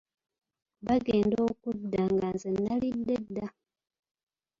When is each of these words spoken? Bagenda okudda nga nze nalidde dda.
Bagenda 0.85 1.37
okudda 1.49 2.01
nga 2.13 2.27
nze 2.33 2.49
nalidde 2.63 3.15
dda. 3.25 3.47